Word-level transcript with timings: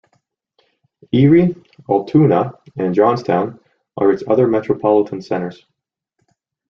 Erie, 1.13 1.55
Altoona, 1.87 2.53
and 2.75 2.95
Johnstown 2.95 3.59
are 3.97 4.11
its 4.11 4.23
other 4.27 4.47
metropolitan 4.47 5.21
centers. 5.21 5.63